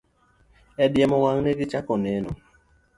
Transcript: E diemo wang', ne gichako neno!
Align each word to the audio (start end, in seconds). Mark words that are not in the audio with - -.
E 0.83 0.85
diemo 0.93 1.17
wang', 1.23 1.41
ne 1.43 1.51
gichako 1.59 1.93
neno! 2.05 2.31